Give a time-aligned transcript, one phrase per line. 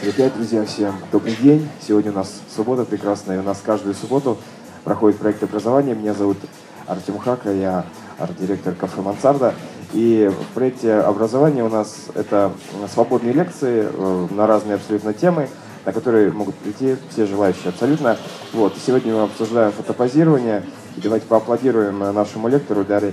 [0.00, 1.68] Привет, друзья, всем добрый день.
[1.86, 4.38] Сегодня у нас суббота прекрасная, у нас каждую субботу
[4.82, 5.94] проходит проект образования.
[5.94, 6.38] Меня зовут
[6.86, 7.84] Артем Хака, я
[8.18, 9.52] арт-директор кафе «Мансарда».
[9.92, 12.50] И в проекте образования у нас это
[12.90, 15.50] свободные лекции э, на разные абсолютно темы,
[15.84, 18.16] на которые могут прийти все желающие абсолютно.
[18.54, 18.76] Вот.
[18.82, 20.64] Сегодня мы обсуждаем фотопозирование.
[20.96, 23.12] Давайте поаплодируем нашему лектору Дарье,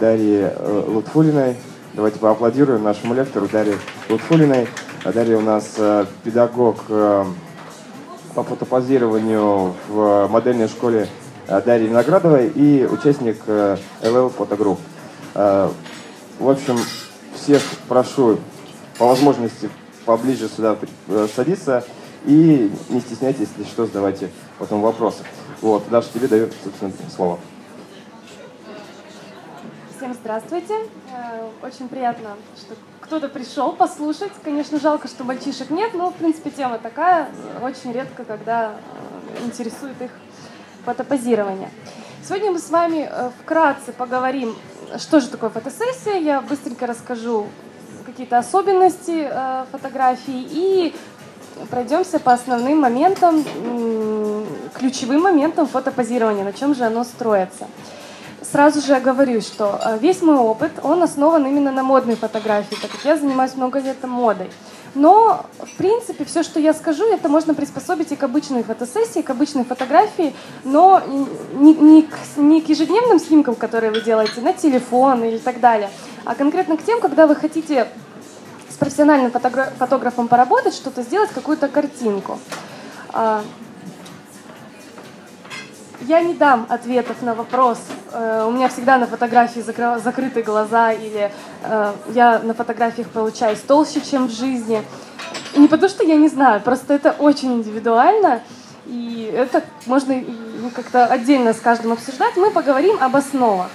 [0.00, 1.56] Дарье э, Лутфулиной.
[1.94, 3.76] Давайте поаплодируем нашему лектору Дарье
[4.08, 4.66] Лутфулиной.
[5.12, 11.08] Дарья у нас э, педагог по фотопозированию в модельной школе
[11.48, 14.80] Дарьи Виноградовой и участник LL Фотогрупп.
[15.34, 16.76] В общем,
[17.34, 18.38] всех прошу
[18.98, 19.70] по возможности
[20.04, 20.76] поближе сюда
[21.08, 21.84] э, садиться
[22.24, 25.22] и не стесняйтесь, если что, задавайте потом вопросы.
[25.60, 27.38] Вот, Даша, тебе даю, собственно, слово.
[29.96, 30.74] Всем здравствуйте.
[31.12, 32.74] Э, очень приятно, что
[33.06, 34.32] кто-то пришел послушать.
[34.44, 37.28] Конечно, жалко, что мальчишек нет, но, в принципе, тема такая.
[37.62, 40.10] Очень редко, когда э, интересует их
[40.84, 41.70] фотопозирование.
[42.22, 43.08] Сегодня мы с вами
[43.40, 44.54] вкратце поговорим
[44.98, 46.18] что же такое фотосессия?
[46.18, 47.46] Я быстренько расскажу
[48.04, 50.94] какие-то особенности э, фотографии и
[51.70, 53.44] пройдемся по основным моментам,
[54.74, 57.66] ключевым моментам фотопозирования, на чем же оно строится.
[58.56, 62.90] Сразу же говорю, что э, весь мой опыт, он основан именно на модной фотографии, так
[62.90, 64.50] как я занимаюсь много лет модой.
[64.94, 69.28] Но, в принципе, все, что я скажу, это можно приспособить и к обычной фотосессии, к
[69.28, 70.34] обычной фотографии,
[70.64, 71.02] но
[71.52, 75.90] не, не, к, не к ежедневным снимкам, которые вы делаете на телефон или так далее,
[76.24, 77.86] а конкретно к тем, когда вы хотите
[78.70, 82.38] с профессиональным фотографом поработать, что-то сделать, какую-то картинку.
[86.02, 87.78] Я не дам ответов на вопрос.
[88.12, 94.00] Э, у меня всегда на фотографии закрыты глаза или э, я на фотографиях получаюсь толще,
[94.02, 94.82] чем в жизни.
[95.56, 98.42] Не потому что я не знаю, просто это очень индивидуально.
[98.84, 102.36] И это можно ну, как-то отдельно с каждым обсуждать.
[102.36, 103.70] Мы поговорим об основах.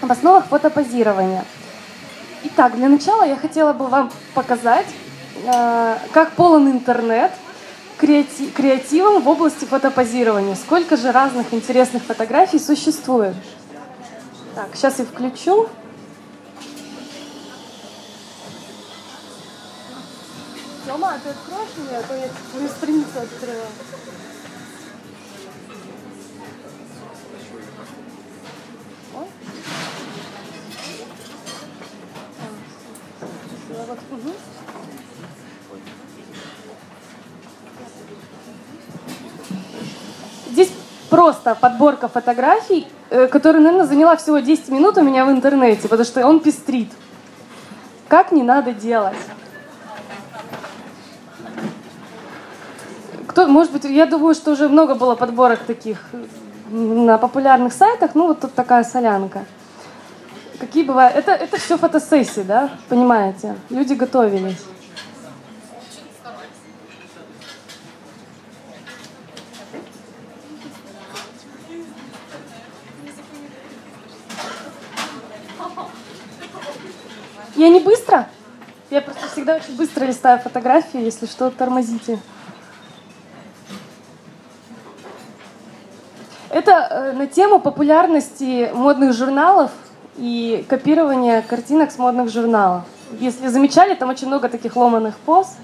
[0.00, 1.44] Об основах фотопозирования.
[2.42, 4.86] Итак, для начала я хотела бы вам показать,
[5.46, 7.30] э, как полон интернет–
[8.00, 10.56] креати креативом в области фотопозирования.
[10.56, 13.34] Сколько же разных интересных фотографий существует?
[14.54, 15.68] Так, сейчас я включу.
[20.86, 23.66] Тёма, а ты откроешь мне, а то я твою страницу открыла.
[41.10, 46.04] Просто подборка фотографий, э, которая, наверное, заняла всего 10 минут у меня в интернете, потому
[46.04, 46.88] что он пестрит.
[48.08, 49.16] Как не надо делать?
[53.26, 55.98] Кто, может быть, я думаю, что уже много было подборок таких
[56.70, 58.14] на популярных сайтах.
[58.14, 59.44] Ну, вот тут такая солянка.
[60.58, 61.16] Какие бывают?
[61.16, 62.70] Это, это все фотосессии, да?
[62.88, 63.56] Понимаете?
[63.70, 64.58] Люди готовились.
[77.60, 78.26] Я не быстро?
[78.88, 82.18] Я просто всегда очень быстро листаю фотографии, если что, тормозите.
[86.50, 89.70] Это э, на тему популярности модных журналов
[90.16, 92.84] и копирования картинок с модных журналов.
[93.20, 95.56] Если замечали, там очень много таких ломаных поз.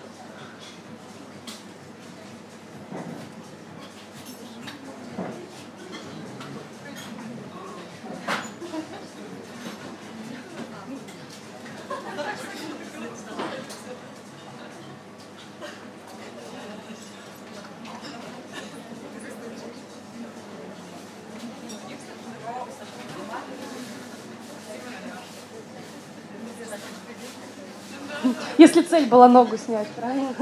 [28.59, 30.35] Если цель была ногу снять, правильно?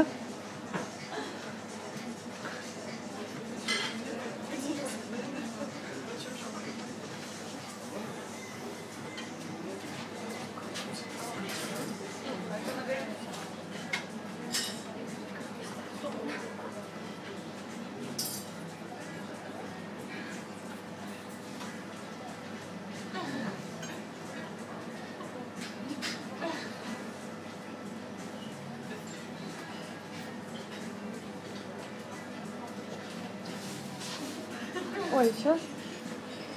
[35.16, 35.56] Ой, все?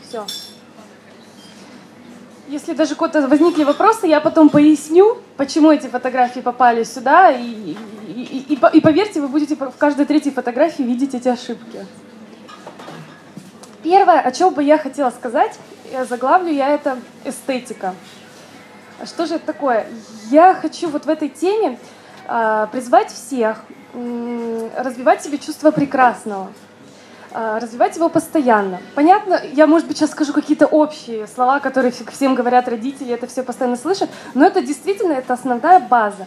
[0.02, 0.26] Все.
[2.48, 7.76] Если даже кого-то возникли вопросы, я потом поясню, почему эти фотографии попали сюда и,
[8.08, 11.86] И, и, и, поверьте, вы будете в каждой третьей фотографии видеть эти ошибки.
[13.84, 15.60] Первое, о чем бы я хотела сказать,
[15.92, 17.94] я заглавлю я это эстетика.
[19.06, 19.86] Что же это такое?
[20.32, 21.78] Я хочу вот в этой теме
[22.28, 23.58] э, призвать всех
[23.94, 26.52] э, развивать себе чувство прекрасного,
[27.60, 28.80] развивать его постоянно.
[28.96, 33.44] Понятно, я, может быть, сейчас скажу какие-то общие слова, которые всем говорят родители, это все
[33.44, 36.26] постоянно слышат, но это действительно это основная база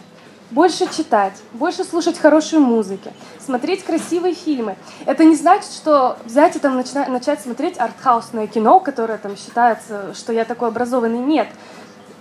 [0.51, 4.75] больше читать, больше слушать хорошую музыку, смотреть красивые фильмы.
[5.05, 10.13] Это не значит, что взять и там начать, начать смотреть артхаусное кино, которое там считается,
[10.13, 11.19] что я такой образованный.
[11.19, 11.47] Нет.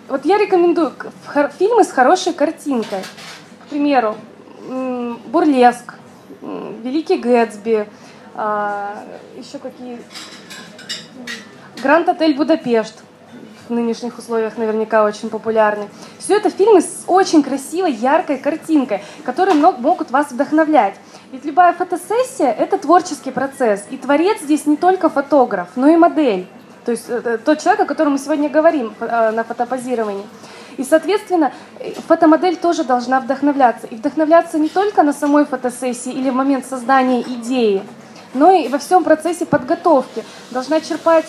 [0.09, 0.93] Вот я рекомендую
[1.59, 3.03] фильмы с хорошей картинкой.
[3.65, 4.17] К примеру,
[5.27, 5.95] «Бурлеск»,
[6.41, 7.89] «Великий Гэтсби»,
[8.43, 9.05] а,
[9.37, 10.01] еще какие...
[11.83, 13.03] «Гранд Отель Будапешт»,
[13.69, 15.89] в нынешних условиях наверняка очень популярны.
[16.19, 20.95] Все это фильмы с очень красивой, яркой картинкой, которые могут вас вдохновлять.
[21.33, 23.85] Ведь любая фотосессия– это творческий процесс.
[23.91, 26.47] И творец здесь не только фотограф, но и модель.
[26.87, 30.25] То есть э, тот человек, о котором мы сегодня говорим э, на фотопозировании.
[30.79, 31.53] И, соответственно,
[32.09, 33.87] фотомодель тоже должна вдохновляться.
[33.87, 37.83] И вдохновляться не только на самой фотосессии или в момент создания идеи,
[38.35, 40.25] но и во всем процессе подготовки.
[40.51, 41.27] Должна черпать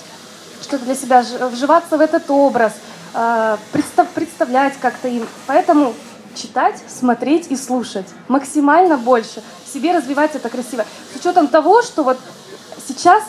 [0.62, 2.74] что-то для себя, вживаться в этот образ,
[3.14, 5.28] э, представ, представлять как-то им.
[5.48, 5.94] Поэтому
[6.36, 8.06] читать, смотреть и слушать.
[8.28, 9.44] Максимально больше.
[9.66, 10.86] В себе развивать это красиво.
[11.14, 12.18] С учетом того, что вот
[12.88, 13.24] сейчас,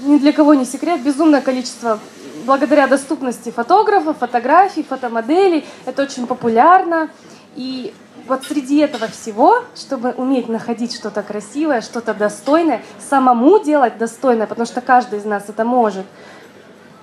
[0.00, 1.98] ни для кого не секрет, безумное количество
[2.44, 5.64] благодаря доступности фотографов, фотографий, фотомоделей.
[5.86, 7.10] Это очень популярно.
[7.54, 7.94] И
[8.26, 14.66] вот среди этого всего, чтобы уметь находить что-то красивое, что-то достойное, самому делать достойное, потому
[14.66, 16.06] что каждый из нас это может–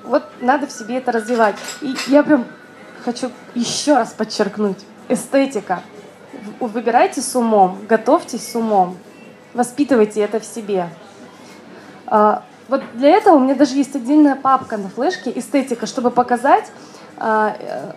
[0.10, 1.56] вот надо в себе это развивать.
[1.82, 2.46] И я прям
[3.06, 4.80] хочу еще раз подчеркнуть.
[5.08, 5.82] Эстетика.
[6.60, 8.98] Выбирайте с умом, готовьтесь с умом,
[9.54, 10.90] воспитывайте это в себе.
[12.06, 16.66] А, вот для этого у меня даже есть отдельная папка на флешке «Эстетика», чтобы показать,
[17.18, 17.92] а, э,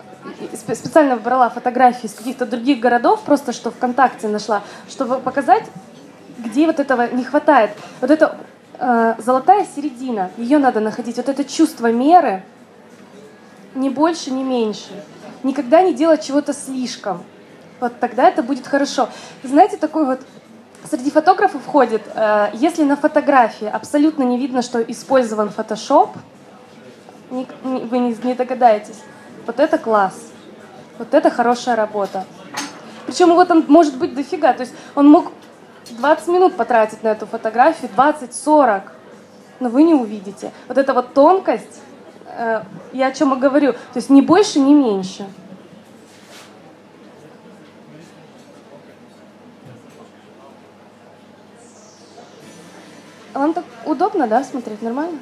[0.53, 5.63] специально выбрала фотографии из каких-то других городов, просто что ВКонтакте нашла, чтобы показать,
[6.37, 7.71] где вот этого не хватает.
[8.01, 8.37] Вот это
[8.79, 11.17] Э, золотая середина, ее надо находить.
[11.17, 12.43] Вот это чувство меры,
[13.75, 14.89] не больше, не меньше.
[15.43, 17.23] Никогда не делать чего-то слишком.
[17.79, 19.09] Вот тогда это будет хорошо.
[19.43, 20.21] Знаете, такой вот
[20.89, 26.17] среди фотографов входит, э, если на фотографии абсолютно не видно, что использован фотошоп,
[27.29, 28.99] вы не, не догадаетесь.
[29.45, 30.31] Вот это класс.
[30.97, 32.25] Вот это хорошая работа.
[33.05, 34.53] Причем его там может быть дофига.
[34.53, 35.31] То есть он мог
[35.91, 38.83] 20 минут потратить на эту фотографию, 20-40,
[39.59, 40.51] но вы не увидите.
[40.67, 41.81] Вот эта вот тонкость,
[42.27, 42.63] э,
[42.93, 45.27] я о чем и говорю, то есть не больше, не меньше.
[53.33, 54.81] Вам так удобно, да, смотреть?
[54.81, 55.19] Нормально?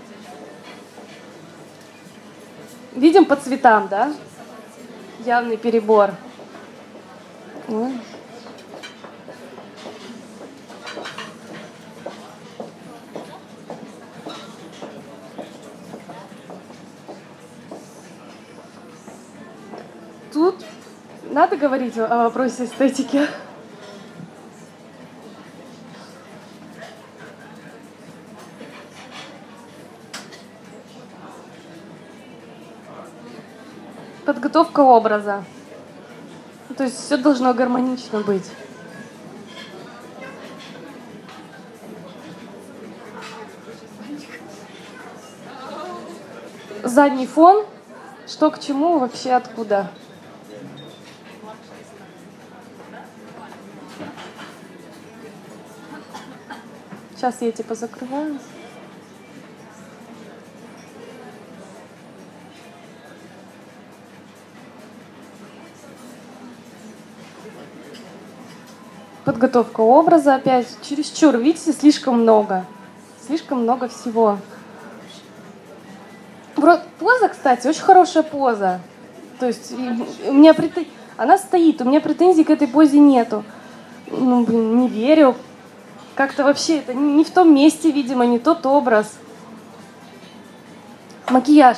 [2.94, 4.14] Видим по цветам, да?
[5.26, 6.12] Явный перебор.
[7.68, 7.94] Ой.
[21.32, 23.26] Надо говорить о вопросе эстетики?
[34.52, 35.46] Подготовка образа.
[36.76, 38.44] То есть все должно гармонично быть.
[46.84, 47.66] Задний фон,
[48.28, 49.90] что к чему, вообще откуда.
[57.16, 58.38] Сейчас я типа закрываю.
[69.26, 70.68] Подготовка образа опять.
[70.82, 72.66] Чересчур, видите, слишком много.
[73.26, 74.38] Слишком много всего.
[76.56, 78.80] Поза, кстати, очень хорошая поза.
[79.40, 79.74] То есть
[80.28, 80.86] у меня претен...
[81.18, 83.44] она стоит, у меня претензий к этой позе нету.
[84.12, 85.36] Ну, блин, не верю.
[86.16, 89.14] Как-то вообще это не в том месте, видимо, не тот образ.
[91.30, 91.78] Макияж.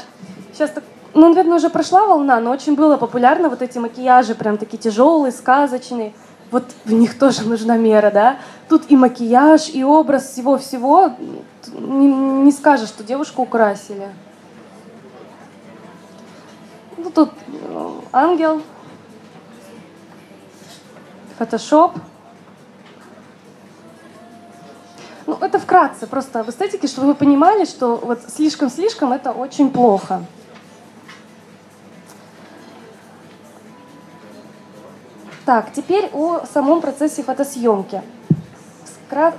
[0.51, 0.83] Сейчас так,
[1.13, 5.31] ну, наверное, уже прошла волна, но очень было популярно вот эти макияжи, прям такие тяжелые,
[5.31, 6.13] сказочные
[6.53, 8.37] вот в них тоже нужна мера, да.
[8.69, 11.15] Тут и макияж, и образ всего-всего.
[11.73, 14.07] Не, не скажешь, что девушку украсили.
[16.95, 18.61] Ну, тут э, ангел,
[21.39, 21.93] фотошоп.
[25.25, 30.23] Ну, это вкратце, просто в эстетике, чтобы вы понимали, что вот слишком-слишком это очень плохо.
[35.45, 38.01] Так, теперь о самом процессе фотосъемки.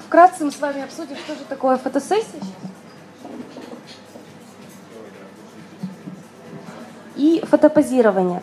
[0.07, 2.41] Вкратце мы с вами обсудим, что же такое фотосессия
[7.17, 8.43] и фотопозирование.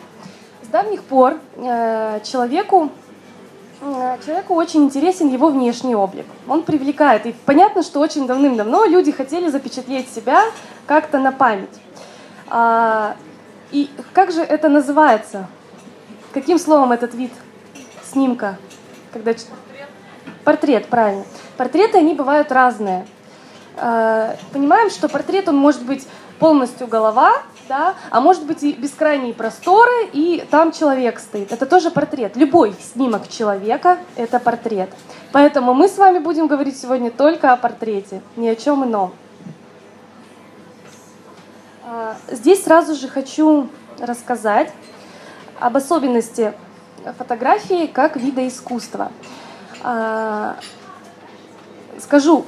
[0.62, 2.90] С давних пор э, человеку,
[3.80, 6.26] э, человеку очень интересен его внешний облик.
[6.48, 7.26] Он привлекает.
[7.26, 10.42] И понятно, что очень давным-давно люди хотели запечатлеть себя
[10.86, 11.78] как-то на память.
[12.50, 13.14] А,
[13.70, 15.46] и как же это называется?
[16.32, 17.30] Каким словом этот вид
[18.12, 18.58] снимка?
[19.12, 19.32] Когда...
[20.44, 21.24] Портрет, правильно.
[21.56, 23.06] Портреты, они бывают разные.
[23.76, 26.06] А, понимаем, что портрет, он может быть
[26.38, 27.34] полностью голова,
[27.68, 31.52] да, а может быть и бескрайние просторы, и там человек стоит.
[31.52, 32.36] Это тоже портрет.
[32.36, 34.90] Любой снимок человека– это портрет.
[35.30, 39.12] Поэтому мы с вами будем говорить сегодня только о портрете, ни о чем ином.
[41.84, 43.68] А, здесь сразу же хочу
[44.00, 44.72] рассказать
[45.60, 46.52] об особенности
[47.18, 49.10] фотографии как вида искусства.
[49.82, 50.56] А,
[52.00, 52.44] скажу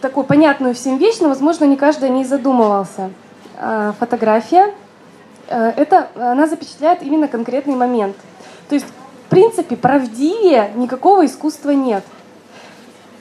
[0.00, 3.10] такую понятную всем вещь, но, возможно, не каждый о ней задумывался.
[3.58, 4.74] А, фотография
[5.48, 8.16] э, это она запечатляет именно конкретный момент.
[8.68, 12.04] То есть, в принципе, правдивее никакого искусства нет.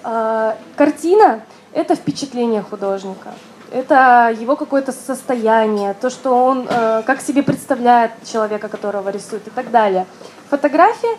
[0.03, 1.41] А, картина–
[1.73, 3.33] это впечатление художника.
[3.71, 9.49] Это его какое-то состояние, то, что он э, как себе представляет человека, которого рисует и
[9.49, 10.05] так далее.
[10.49, 11.17] Фотография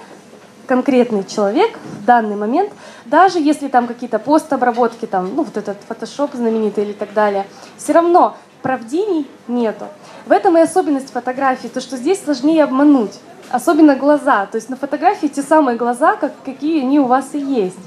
[0.66, 2.72] конкретный человек в данный момент,
[3.04, 7.92] даже если там какие-то постобработки, там, ну вот этот фотошоп знаменитый или так далее, все
[7.92, 9.86] равно правдивей нету.
[10.26, 14.46] В этом и особенность фотографии, то что здесь сложнее обмануть, особенно глаза.
[14.46, 17.78] То есть на фотографии те самые глаза, как, какие они у вас и есть.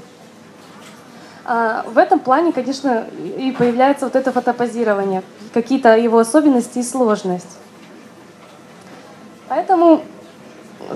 [1.44, 3.06] А в этом плане, конечно,
[3.36, 7.58] и появляется вот это фотопозирование, какие-то его особенности и сложность.
[9.48, 10.02] Поэтому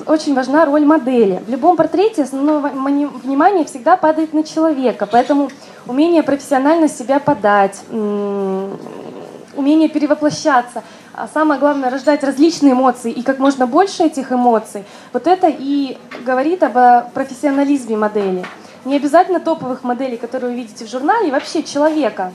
[0.06, 1.42] очень важна роль модели.
[1.46, 5.50] В любом портрете основное внимание всегда падает на человека, поэтому
[5.86, 10.82] умение профессионально себя подать, умение перевоплощаться,
[11.12, 15.96] а самое главное рождать различные эмоции и как можно больше этих эмоций, вот это и
[16.24, 18.44] говорит об профессионализме модели.
[18.84, 22.32] Не обязательно топовых моделей, которые вы видите в журнале, вообще человека.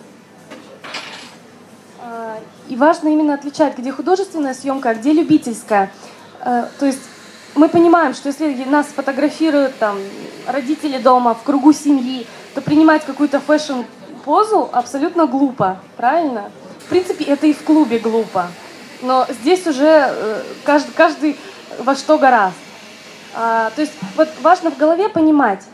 [2.01, 2.37] А,
[2.67, 5.91] и важно именно отличать, где художественная съемка, а где любительская.
[6.41, 7.01] А, то есть
[7.59, 9.97] мы понимаем, что если нас фотографируют там
[10.47, 12.25] родители дома в кругу семьи,
[12.55, 16.51] то принимать какую-то фэшн-позу абсолютно глупо, правильно?
[16.85, 18.47] В принципе, это и в клубе глупо.
[19.01, 21.37] Но здесь уже э, каждый, каждый
[21.79, 22.55] во что гораст.
[23.35, 25.65] А, то есть вот важно в голове понимать,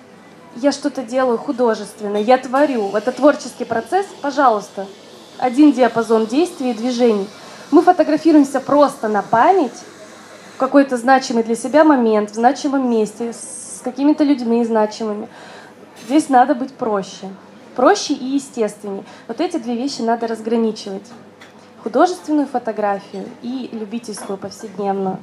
[0.56, 2.96] я что-то делаю художественно, я творю.
[2.96, 4.88] Это творческий процесс, пожалуйста.
[5.38, 7.28] Один диапазон действий и движений.
[7.70, 9.74] Мы фотографируемся просто на память,
[10.56, 15.28] в какой-то значимый для себя момент, в значимом месте, с какими-то людьми значимыми.
[16.06, 17.28] Здесь надо быть проще.
[17.76, 19.04] Проще и естественнее.
[19.28, 21.04] Вот эти две вещи надо разграничивать.
[21.84, 25.18] Художественную фотографию и любительскую повседневную.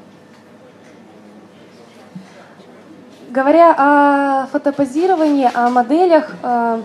[3.31, 6.83] Говоря о фотопозировании, о моделях, э,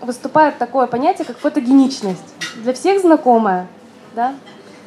[0.00, 2.34] выступает такое понятие, как фотогеничность.
[2.56, 3.66] Для всех знакомое,
[4.14, 4.34] да?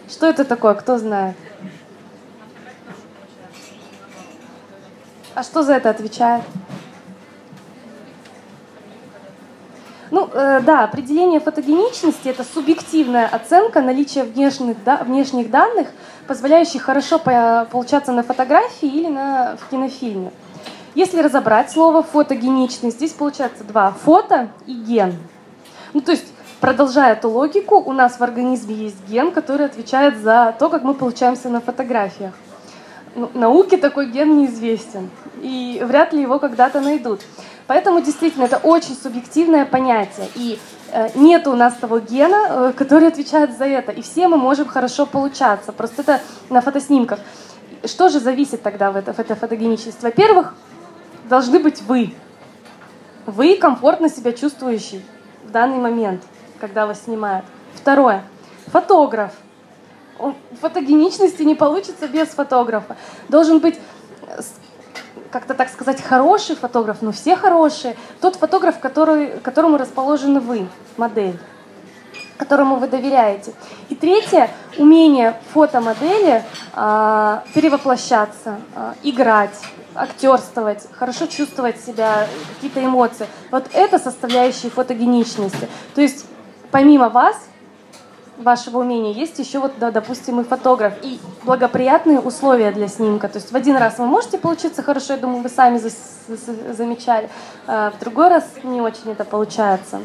[0.10, 1.36] Что это такое, кто знает?
[5.36, 6.44] А что за это отвечает?
[10.10, 15.90] Ну, э, да, определение фотогеничности– это субъективная оценка наличия внешних, да, внешних данных,
[16.26, 20.32] позволяющих хорошо по получаться на фотографии или на, в кинофильме.
[20.94, 25.16] Если разобрать слово фотогеничность, здесь получается два– фото и ген.
[25.92, 30.56] Ну, то есть, продолжая эту логику, у нас в организме есть ген, который отвечает за
[30.58, 32.34] то, как мы получаемся на фотографиях.
[33.16, 35.10] Ну, науке такой ген неизвестен
[35.42, 37.22] и вряд ли его когда-то найдут.
[37.68, 40.28] Поэтому действительно это очень субъективное понятие.
[40.36, 40.60] И
[40.92, 43.92] э, нет у нас того гена, э, который отвечает за это.
[43.92, 45.72] И все мы можем хорошо получаться.
[45.72, 47.20] Просто это на фотоснимках.
[47.84, 50.04] Что же зависит тогда в, это, в этой фотогеничности?
[50.04, 50.54] Во-первых,
[51.28, 52.14] должны быть вы.
[53.26, 55.04] Вы комфортно себя чувствующий
[55.44, 56.22] в данный момент,
[56.60, 57.46] когда вас снимают.
[57.74, 58.24] Второе.
[58.68, 59.34] Фотограф.
[60.62, 62.96] Фотогеничности не получится без фотографа.
[63.28, 63.80] Должен быть
[65.36, 70.66] как-то так сказать, хороший фотограф, но все хорошие, тот фотограф, который, которому расположены вы,
[70.96, 71.38] модель.
[72.38, 73.54] которому вы доверяете.
[73.90, 76.42] И третье, умение фотомодели
[76.74, 79.60] э, перевоплощаться, э, играть,
[79.94, 83.28] актерствовать, хорошо чувствовать себя, какие-то эмоции.
[83.52, 85.68] Вот это составляющие фотогеничности.
[85.96, 86.26] То есть
[86.72, 87.36] помимо вас,
[88.38, 93.30] вашего умения, есть еще вот, да, допустим, и фотограф, и благоприятные условия для снимка.
[93.30, 95.90] То есть в один раз вы можете получиться хорошо, я думаю, вы сами за
[96.28, 97.30] за замечали,
[97.68, 100.02] а в другой раз не очень это получается.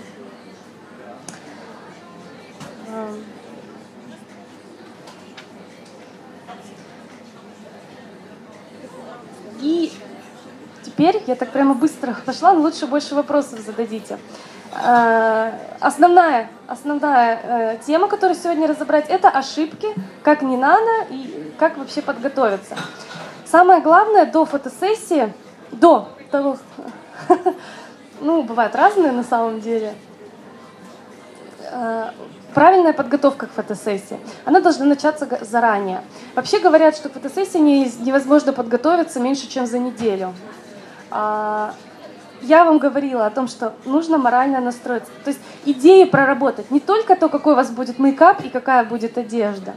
[9.63, 9.93] И
[10.83, 14.19] теперь я так прямо быстро пошла, но лучше больше вопросов зададите.
[14.73, 19.89] Э, основная, основная э, тема, которую сегодня разобрать, это ошибки,
[20.23, 22.77] как не надо и как вообще подготовиться.
[23.45, 25.33] Самое главное до фотосессии,
[25.73, 26.57] до того,
[28.21, 29.95] ну, бывают разные на самом деле,
[31.73, 32.11] э,
[32.55, 34.21] правильная подготовка к фотосессии.
[34.45, 36.03] Она должна начаться заранее.
[36.37, 40.33] Вообще говорят, что к фотосессии невозможно подготовиться меньше, чем за неделю.
[42.43, 45.11] Я вам говорила о том, что нужно морально настроиться.
[45.25, 46.71] То есть идеи проработать.
[46.71, 49.75] Не только то, какой у вас будет мейкап и какая будет одежда,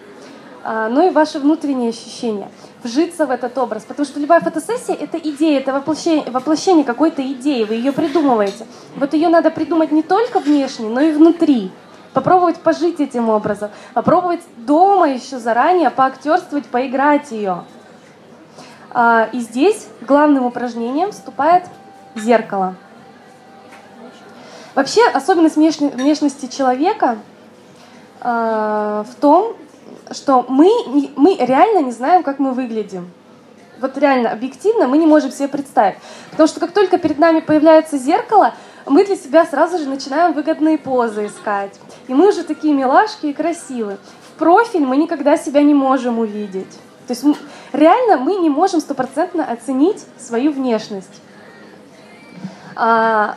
[0.63, 2.49] а, но и ваши внутренние ощущения.
[2.83, 3.83] Вжиться в этот образ.
[3.83, 7.65] Потому что любая фотосессия— это идея, это воплощение, воплощение какой-то идеи.
[7.65, 8.65] Вы ее придумываете.
[8.95, 11.71] Вот ее надо придумать не только внешне, но и внутри.
[12.13, 13.71] Попробовать пожить этим образом.
[13.93, 17.63] Попробовать дома еще заранее поактерствовать, поиграть ее.
[18.91, 21.63] А, и здесь главным упражнением вступает
[22.15, 22.75] зеркало.
[24.75, 27.17] Вообще особенность внешности человека
[28.21, 29.55] э, в том,
[30.11, 30.69] что мы,
[31.15, 33.11] мы реально не знаем, как мы выглядим.
[33.79, 35.97] Вот реально, объективно мы не можем себе представить.
[36.31, 38.53] Потому что как только перед нами появляется зеркало,
[38.85, 41.79] мы для себя сразу же начинаем выгодные позы искать.
[42.07, 43.97] И мы уже такие милашки и красивые.
[44.27, 46.71] В профиль мы никогда себя не можем увидеть.
[47.07, 47.23] То есть
[47.73, 51.21] реально мы не можем стопроцентно оценить свою внешность.
[52.75, 53.35] А,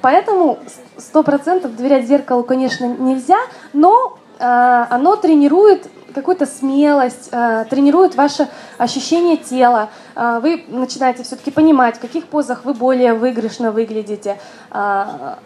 [0.00, 0.58] поэтому
[0.96, 3.38] сто процентов доверять зеркалу, конечно, нельзя,
[3.72, 9.90] но а, оно тренирует какую-то смелость, а, тренирует ваше ощущение тела.
[10.14, 14.38] А, вы начинаете все-таки понимать, в каких позах вы более выигрышно выглядите,
[14.70, 15.38] а,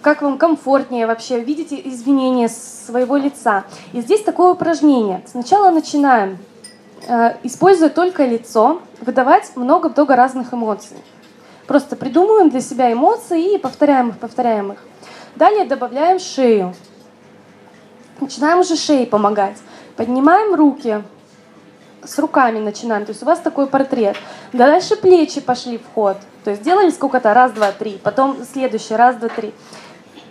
[0.00, 3.64] как вам комфортнее вообще, видите изменения своего лица.
[3.92, 5.22] И здесь такое упражнение.
[5.26, 6.38] Сначала начинаем,
[7.08, 10.96] а, используя только лицо, выдавать много-много разных эмоций.
[11.66, 14.78] Просто придумываем для себя эмоции и повторяем их, повторяем их.
[15.36, 16.74] Далее добавляем шею.
[18.20, 19.56] Начинаем уже шеей помогать.
[19.96, 21.02] Поднимаем руки.
[22.04, 23.04] С руками начинаем.
[23.04, 24.16] То есть у вас такой портрет.
[24.52, 26.16] Дальше плечи пошли в ход.
[26.44, 27.98] То есть сделали сколько-то, раз, два, три.
[28.02, 29.54] Потом следующий, раз, два, три.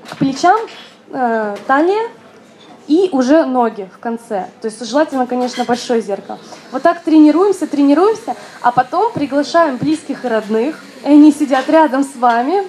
[0.10, 0.60] К плечам
[1.12, 2.10] э, талия
[2.88, 4.48] и уже ноги в конце.
[4.62, 6.40] То есть желательно, конечно, большое зеркало.
[6.72, 12.16] Вот так тренируемся, тренируемся, а потом приглашаем близких и родных, и они сидят рядом с
[12.16, 12.64] вами,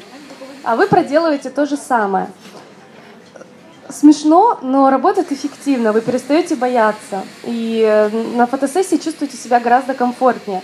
[0.64, 2.29] а вы проделываете то же самое.
[3.88, 7.22] Смешно, но работает эффективно, вы перестаете бояться.
[7.44, 10.62] И э, на фотосессии чувствуете себя гораздо комфортнее.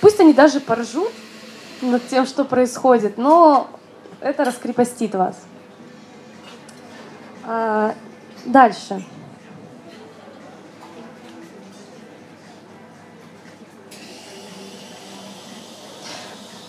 [0.00, 1.12] Пусть они даже поржут
[1.82, 3.68] над тем, что происходит, но
[4.20, 5.36] это раскрепостит вас.
[8.44, 9.04] Дальше.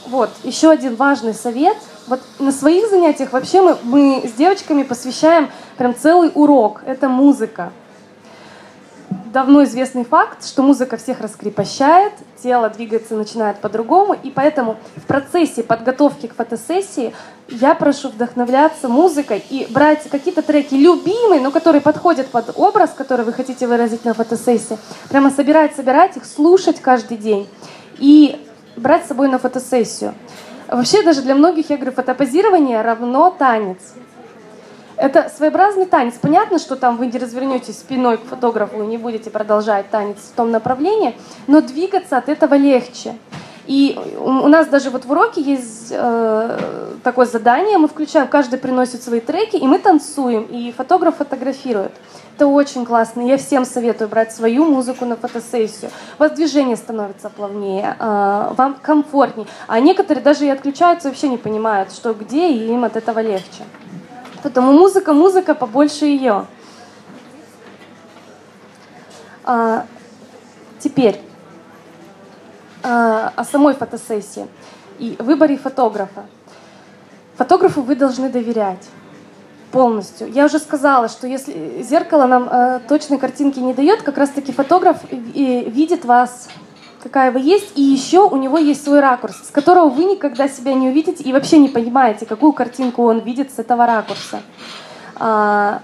[0.05, 1.77] Вот, еще один важный совет.
[2.07, 6.83] Вот на своих занятиях вообще мы, мы с девочками посвящаем прям целый урок.
[6.85, 7.71] Это музыка.
[9.33, 12.11] Давно известный факт, что музыка всех раскрепощает,
[12.43, 17.13] тело двигается начинает по-другому, и поэтому в процессе подготовки к фотосессии
[17.47, 23.23] я прошу вдохновляться музыкой и брать какие-то треки любимые, но которые подходят под образ, который
[23.23, 24.77] вы хотите выразить на фотосессии,
[25.09, 27.47] прямо собирать, собирать их, слушать каждый день.
[27.99, 28.37] И
[28.75, 30.13] брать с собой на фотосессию.
[30.67, 33.77] Вообще даже для многих, я говорю, фотопозирование равно танец.
[35.01, 36.13] Это своеобразный танец.
[36.21, 40.35] Понятно, что там вы не развернетесь спиной к фотографу и не будете продолжать танец в
[40.35, 43.15] том направлении, но двигаться от этого легче.
[43.65, 46.57] И у нас даже вот в уроке есть э,
[47.03, 51.93] такое задание, мы включаем, каждый приносит свои треки, и мы танцуем, и фотограф фотографирует.
[52.35, 53.21] Это очень классно.
[53.21, 55.89] Я всем советую брать свою музыку на фотосессию.
[56.19, 59.47] У вас движение становится плавнее, э, вам комфортнее.
[59.65, 63.63] А некоторые даже и отключаются, вообще не понимают, что где, и им от этого легче.
[64.43, 66.45] Поэтому музыка, музыка, побольше ее.
[69.43, 69.85] А,
[70.79, 71.19] теперь
[72.83, 74.47] а, о самой фотосессии
[74.99, 76.25] и выборе фотографа.
[77.37, 78.87] Фотографу вы должны доверять.
[79.71, 80.29] полностью.
[80.29, 84.97] Я уже сказала, что если зеркало нам э, точной картинки не дает, как раз-таки фотограф
[85.09, 86.49] и видит вас
[87.01, 90.73] какая вы есть, и еще у него есть свой ракурс, с которого вы никогда себя
[90.73, 94.41] не увидите и вообще не понимаете, какую картинку он видит с этого ракурса.
[95.15, 95.81] А,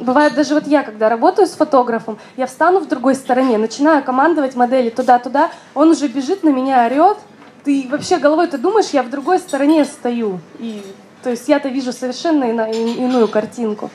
[0.00, 4.54] бывает даже вот я, когда работаю с фотографом, я встану в другой стороне, начинаю командовать
[4.54, 7.18] модели туда-туда, он уже бежит на меня, орет,
[7.64, 10.40] ты вообще головой ты думаешь, я в другой стороне стою.
[10.58, 10.82] И,
[11.22, 13.90] то есть я-то вижу совершенно иную картинку.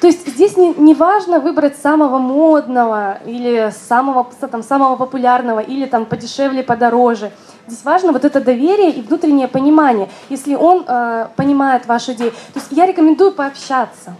[0.00, 5.86] То есть здесь не, не важно выбрать самого модного или самого, там, самого популярного или
[5.86, 7.30] там подешевле, подороже.
[7.66, 10.08] Здесь важно вот это доверие и внутреннее понимание.
[10.28, 14.14] Если он э, понимает вашу идею, то есть я рекомендую пообщаться.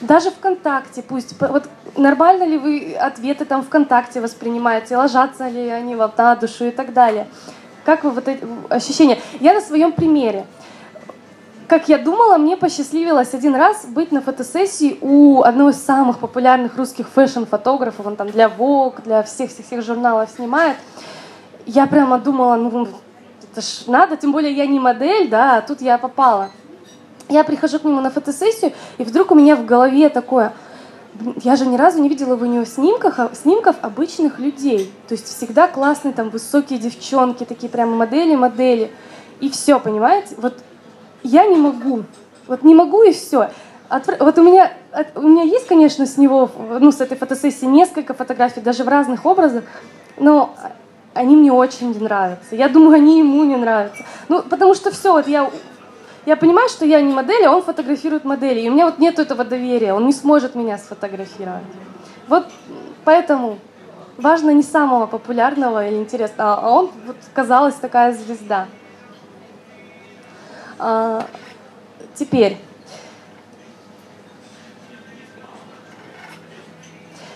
[0.00, 1.34] Даже ВКонтакте пусть.
[1.38, 1.64] Вот
[1.96, 6.94] нормально ли вы ответы там ВКонтакте воспринимаете, ложатся ли они вам на душу и так
[6.94, 7.26] далее.
[7.84, 9.18] Как вы вот эти ощущения?
[9.40, 10.46] Я на своем примере
[11.70, 16.76] как я думала, мне посчастливилось один раз быть на фотосессии у одного из самых популярных
[16.76, 18.04] русских фэшн-фотографов.
[18.04, 20.76] Он там для Vogue, для всех-всех журналов снимает.
[21.66, 22.88] Я прямо думала, ну,
[23.52, 26.50] это ж надо, тем более я не модель, да, а тут я попала.
[27.28, 30.52] Я прихожу к нему на фотосессию, и вдруг у меня в голове такое,
[31.44, 34.92] я же ни разу не видела у него снимках, а, снимков обычных людей.
[35.06, 38.90] То есть всегда классные там высокие девчонки, такие прямо модели-модели.
[39.38, 40.34] И все, понимаете?
[40.36, 40.64] Вот
[41.22, 42.04] я не могу.
[42.46, 43.50] Вот не могу и все.
[43.88, 44.16] Отвр...
[44.20, 44.72] Вот у меня,
[45.14, 49.26] у меня есть, конечно, с него, ну, с этой фотосессии несколько фотографий, даже в разных
[49.26, 49.64] образах,
[50.16, 50.54] но
[51.14, 52.54] они мне очень не нравятся.
[52.54, 54.04] Я думаю, они ему не нравятся.
[54.28, 55.50] Ну, потому что все, вот я,
[56.26, 58.60] я понимаю, что я не модель, а он фотографирует модели.
[58.60, 61.64] И у меня вот нет этого доверия, он не сможет меня сфотографировать.
[62.28, 62.46] Вот
[63.04, 63.58] поэтому
[64.18, 68.66] важно не самого популярного или интересного, а он, вот, казалось, такая звезда.
[70.80, 71.26] А,
[72.14, 72.56] теперь.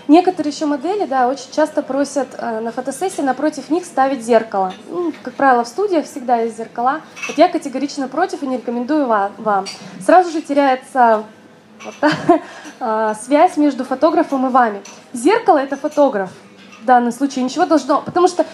[0.08, 4.72] Некоторые еще модели, да, очень часто просят э, на фотосессии напротив них ставить зеркало.
[4.90, 7.00] Ну, как правило, в студиях всегда есть зеркала.
[7.26, 9.66] Вот я категорично против и не рекомендую вам.
[10.04, 11.24] Сразу же теряется
[11.82, 11.94] вот,
[12.80, 14.82] э, связь между фотографом и вами.
[15.14, 16.30] Зеркало это фотограф
[16.84, 18.02] в данном случае ничего должно...
[18.02, 18.44] Потому что,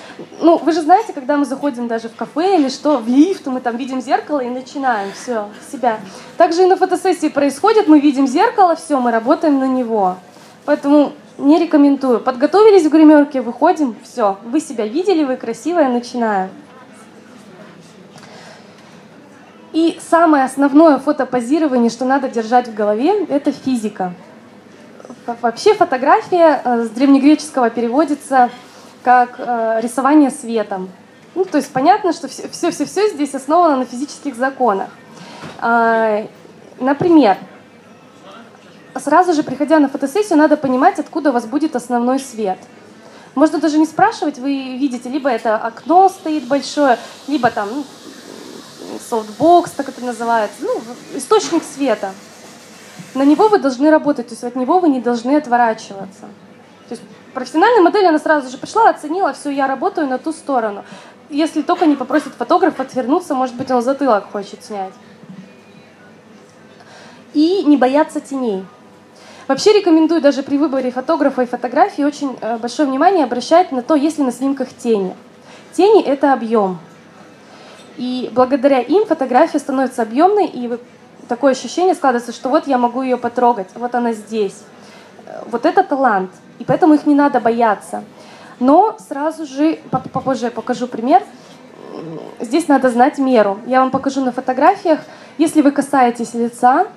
[0.40, 3.60] ну, вы же знаете, когда мы заходим даже в кафе или что, в лифт, мы
[3.60, 5.98] там видим зеркало и начинаем все себя.
[6.36, 10.16] Также и на фотосессии происходит, мы видим зеркало, все, мы работаем на него.
[10.64, 12.20] Поэтому не рекомендую.
[12.20, 14.38] Подготовились в гримерке, выходим, все.
[14.44, 16.50] Вы себя видели, вы красивая, начинаем.
[19.72, 24.14] И самое основное фотопозирование, что надо держать в голове, это физика.
[25.40, 28.50] Вообще фотография э, с древнегреческого переводится
[29.02, 30.90] как э, рисование светом.
[31.34, 34.88] Ну, то есть понятно, что все-все-все здесь основано на физических законах.
[35.60, 36.26] А,
[36.80, 37.36] например,
[38.96, 42.58] сразу же приходя на фотосессию, надо понимать, откуда у вас будет основной свет.
[43.36, 47.84] Можно даже не спрашивать, вы видите, либо это окно стоит большое, либо там ну,
[49.08, 50.82] софтбокс, так это называется, ну,
[51.14, 52.12] источник света
[53.14, 56.22] на него вы должны работать, то есть от него вы не должны отворачиваться.
[56.88, 57.02] То есть
[57.34, 60.84] профессиональная модель, она сразу же пришла, оценила, все, я работаю на ту сторону.
[61.28, 64.92] Если только не попросит фотограф отвернуться, может быть, он затылок хочет снять.
[67.32, 68.64] И не бояться теней.
[69.46, 73.94] Вообще рекомендую даже при выборе фотографа и фотографии очень э, большое внимание обращать на то,
[73.94, 75.14] есть ли на снимках тени.
[75.72, 76.78] Тени— это объем.
[77.96, 80.80] И благодаря им фотография становится объемной, и вы
[81.30, 84.64] такое ощущение складывается, что вот я могу ее потрогать, вот она здесь.
[85.46, 88.02] Вот это талант, и поэтому их не надо бояться.
[88.58, 91.22] Но сразу же, попозже я покажу пример,
[92.40, 93.60] здесь надо знать меру.
[93.66, 94.98] Я вам покажу на фотографиях.
[95.38, 96.88] Если вы касаетесь лица,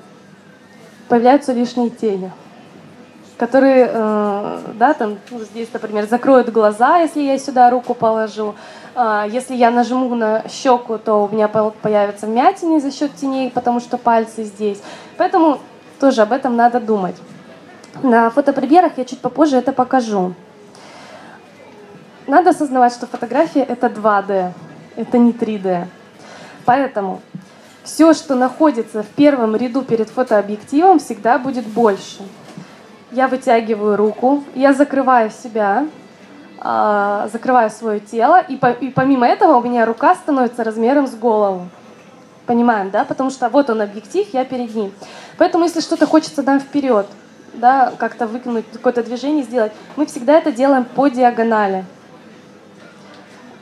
[1.09, 2.31] появляются лишние тени,
[3.37, 8.55] которые, э, да, там, ну, здесь, например, закроют глаза, если я сюда руку положу.
[8.95, 13.79] А, если я нажму на щеку, то у меня появятся вмятины за счет теней, потому
[13.79, 14.81] что пальцы здесь.
[15.17, 15.59] Поэтому
[15.99, 17.15] тоже об этом надо думать.
[18.03, 20.33] На фотопримерах я чуть попозже это покажу.
[22.27, 24.51] Надо осознавать, что фотография это 2D,
[24.95, 25.87] это не 3D.
[26.65, 27.21] Поэтому
[27.83, 32.23] все, что находится в первом ряду перед фотообъективом, всегда будет больше.
[33.11, 35.85] Я вытягиваю руку, я закрываю себя,
[36.65, 41.13] а, закрываю свое тело, и, по, и помимо этого у меня рука становится размером с
[41.13, 41.67] голову.
[42.45, 43.03] Понимаем, да?
[43.03, 44.93] Потому что вот он объектив, я перед ним.
[45.37, 47.05] Поэтому если что-то хочется дам вперед,
[47.53, 51.83] да, как-то выкинуть, какое-то движение сделать, мы всегда это делаем по диагонали.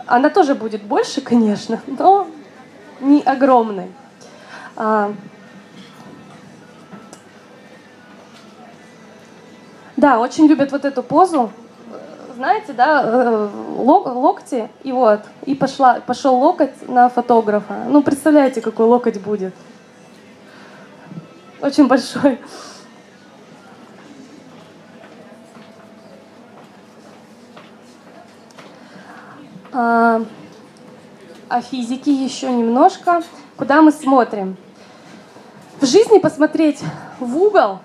[0.05, 2.27] Она тоже будет больше, конечно, но
[2.99, 3.91] не огромной.
[4.75, 5.11] А...
[9.97, 11.51] Да, очень любят вот эту позу.
[12.41, 17.85] Знаете, да, э, локти, и вот, и пошла, пошел локоть на фотографа.
[17.87, 19.53] Ну, представляете, какой локоть будет.
[21.61, 22.39] Очень большой.
[29.71, 30.23] А,
[31.47, 33.21] о физике еще немножко.
[33.55, 34.57] Куда мы смотрим?
[35.79, 36.79] В жизни посмотреть
[37.19, 37.81] в угол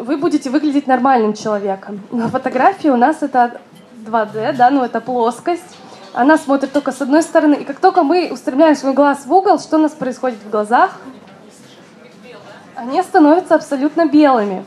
[0.00, 2.00] вы будете выглядеть нормальным человеком.
[2.10, 3.60] На фотографии у нас это
[4.06, 5.76] 2D, да, ну это плоскость.
[6.14, 7.54] Она смотрит только с одной стороны.
[7.54, 10.98] И как только мы устремляем свой глаз в угол, что у нас происходит в глазах?
[12.74, 14.64] Они становятся абсолютно белыми.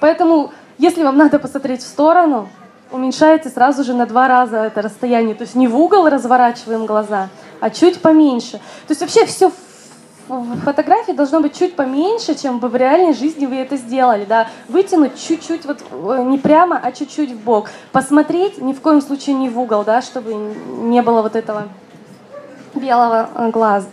[0.00, 2.48] Поэтому, если вам надо посмотреть в сторону,
[2.90, 5.34] уменьшаете сразу же на два раза это расстояние.
[5.34, 7.28] То есть не в угол разворачиваем глаза,
[7.60, 8.58] а чуть поменьше.
[8.86, 9.50] То есть вообще все
[10.28, 14.48] в фотографии должно быть чуть поменьше, чем бы в реальной жизни вы это сделали, да,
[14.68, 19.36] вытянуть чуть-чуть вот э, не прямо, а чуть-чуть в бок, посмотреть ни в коем случае
[19.36, 21.68] не в угол, да, чтобы не было вот этого
[22.74, 23.88] белого э, глаза,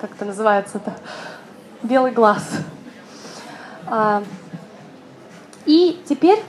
[0.00, 0.94] как это называется-то,
[1.82, 2.42] белый глаз.
[3.86, 4.22] А,
[5.64, 6.42] и теперь,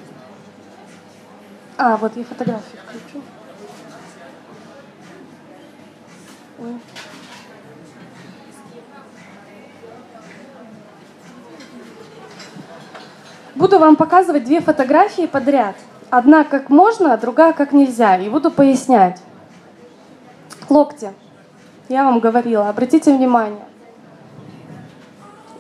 [1.78, 3.24] а вот я фотографию включу.
[6.60, 7.07] Ой.
[13.58, 15.76] Буду вам показывать две фотографии подряд.
[16.12, 18.16] Одна как можно, а другая как нельзя.
[18.18, 19.20] И буду пояснять.
[20.70, 21.12] Локти.
[21.90, 23.66] Я вам говорила, обратите внимание.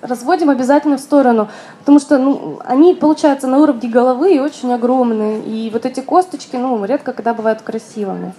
[0.01, 5.41] Разводим обязательно в сторону, потому что ну, они получаются на уровне головы и очень огромные.
[5.41, 8.35] И вот эти косточки, ну, редко когда бывают красивыми.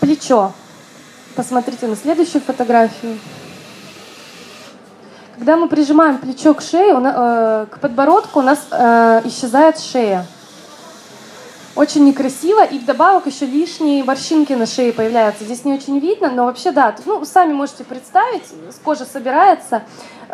[0.00, 0.52] Плечо.
[1.34, 3.16] Посмотрите на следующую фотографию.
[5.34, 10.26] Когда мы прижимаем плечо к шее, э, к подбородку у нас э, исчезает шея.
[11.74, 15.42] Очень некрасиво, и вдобавок еще лишние морщинки на шее появляются.
[15.42, 19.82] Здесь не очень видно, но вообще да, ну, сами можете представить, с кожи собирается.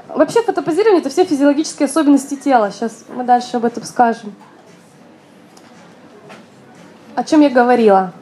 [0.09, 2.71] Вообще фотопозирование— это все физиологические особенности тела.
[2.71, 4.35] Сейчас мы дальше об этом скажем.
[7.15, 8.13] О чем я говорила?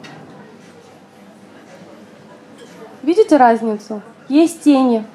[3.03, 4.01] Видите разницу?
[4.29, 5.05] Есть тени,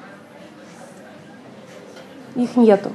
[2.35, 2.91] их нету.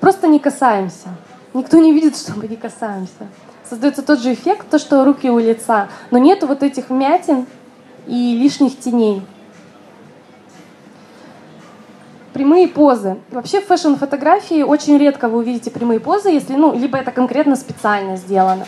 [0.00, 1.08] Просто не касаемся.
[1.52, 3.28] Никто не видит, что мы не касаемся.
[3.68, 7.46] Создается тот же эффект, то, что руки у лица, но нету вот этих мятин
[8.06, 9.22] и лишних теней.
[12.32, 13.18] Прямые позы.
[13.30, 18.16] Вообще в фэшн-фотографии очень редко вы увидите прямые позы, если, ну, либо это конкретно специально
[18.16, 18.66] сделано.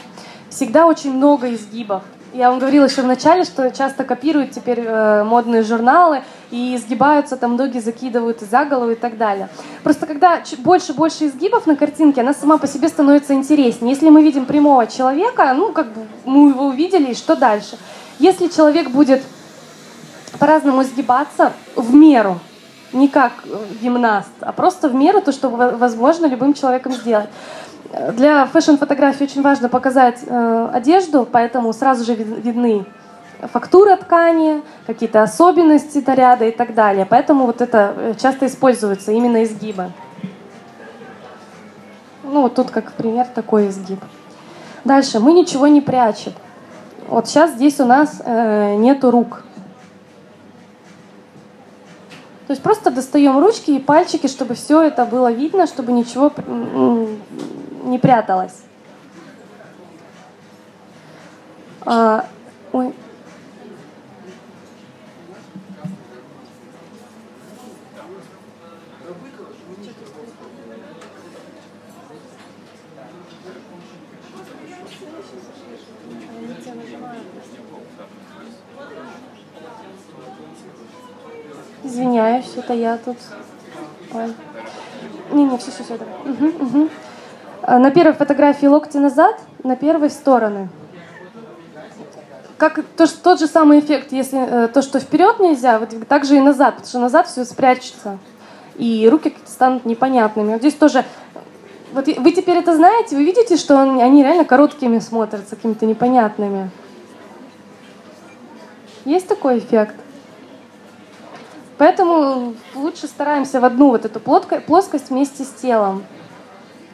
[0.51, 2.03] Всегда очень много изгибов.
[2.35, 7.37] Я вам говорила еще в начале, что часто копируют теперь э, модные журналы и изгибаются,
[7.37, 9.51] там ноги закидывают за голову и так далее.
[9.83, 13.93] Просто когда больше-больше изгибов на картинке, она сама по себе становится интереснее.
[13.93, 17.77] Если мы видим прямого человека, ну, как бы мы его увидели, и что дальше?
[18.19, 19.23] Если человек будет
[20.39, 22.41] по-разному изгибаться в меру,
[22.93, 23.33] не как
[23.81, 27.29] гимнаст, а просто в меру то, что возможно любым человеком сделать,
[28.13, 32.87] для фэшн-фотографии очень важно показать э, одежду, поэтому сразу же видны
[33.49, 37.07] фактура ткани, какие-то особенности наряда и так далее.
[37.07, 39.91] Поэтому вот это э, часто используется именно изгибы.
[42.23, 44.01] Ну вот тут как пример такой изгиб.
[44.85, 46.33] Дальше, мы ничего не прячем.
[47.09, 49.45] Вот сейчас здесь у нас э, нету рук.
[52.53, 56.31] То есть просто достаем ручки и пальчики, чтобы все это было видно, чтобы ничего
[57.85, 58.53] не пряталась.
[61.87, 62.27] А,
[62.75, 62.93] ой.
[81.93, 83.19] Извиняюсь, это я тут.
[84.15, 84.33] Ой.
[85.33, 85.95] Не, не, все, все, все.
[85.95, 86.89] Угу, угу.
[87.65, 90.71] Э, на первой фотографии локти назад, на первой стороны.
[92.57, 96.37] Как то, тот же самый эффект, если э, то, что вперед нельзя, вот так же
[96.37, 98.19] и назад, потому что назад все спрячется.
[98.77, 100.53] И руки станут непонятными.
[100.53, 101.05] Вот здесь тоже
[101.93, 106.71] вот вы теперь это знаете, вы видите, что они реально короткими смотрятся, какими-то непонятными.
[109.05, 109.95] Есть такой эффект?
[111.83, 116.05] Поэтому лучше стараемся в одну вот эту плоскость вместе с телом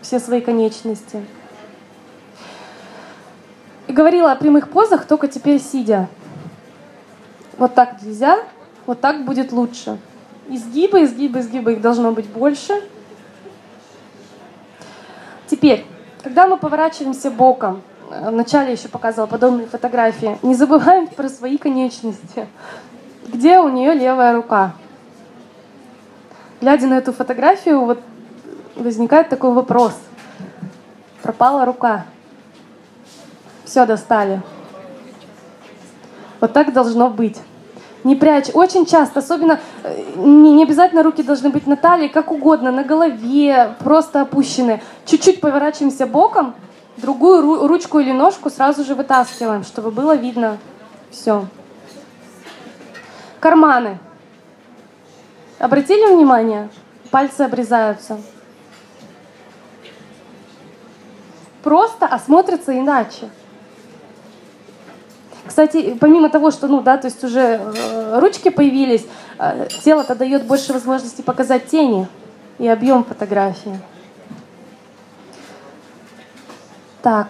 [0.00, 1.26] все свои конечности.
[3.86, 6.08] И говорила о прямых позах, только теперь сидя.
[7.58, 8.38] Вот так нельзя,
[8.86, 9.98] вот так будет лучше.
[10.48, 12.72] Изгибы, изгибы, изгибы, их должно быть больше.
[15.48, 15.84] Теперь,
[16.22, 22.48] когда мы поворачиваемся боком, э, вначале еще показывала подобные фотографии, не забываем про свои конечности.
[23.28, 24.72] Где у нее левая рука?
[26.62, 28.00] Глядя на эту фотографию, вот
[28.74, 29.92] возникает такой вопрос.
[31.22, 32.06] Пропала рука.
[33.64, 34.40] Все достали.
[36.40, 37.36] Вот так должно быть.
[38.02, 38.48] Не прячь.
[38.54, 42.82] Очень часто, особенно э, не, не обязательно руки должны быть на талии, как угодно, на
[42.82, 44.80] голове, просто опущены.
[45.04, 46.54] Чуть-чуть поворачиваемся боком,
[46.96, 50.56] другую ру, ручку или ножку сразу же вытаскиваем, чтобы было видно
[51.10, 51.44] все.
[53.40, 53.98] Карманы.
[55.58, 56.68] Обратили внимание?
[57.10, 58.20] Пальцы обрезаются.
[61.62, 63.28] Просто осмотрятся иначе.
[65.46, 69.06] Кстати, помимо того, что, ну, да, то есть уже э, ручки появились,
[69.38, 72.06] э, тело-то дает больше возможности показать тени
[72.58, 73.80] и объем фотографии.
[77.02, 77.28] Так.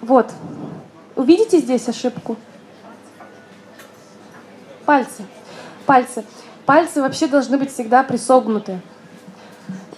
[0.00, 0.30] Вот.
[1.16, 2.36] Увидите здесь ошибку?
[4.90, 5.24] Пальцы.
[5.86, 6.24] Пальцы.
[6.66, 8.80] Пальцы вообще должны быть всегда присогнуты.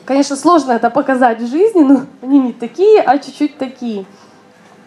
[0.04, 4.04] Конечно, сложно это показать в жизни, но они не такие, а чуть-чуть такие.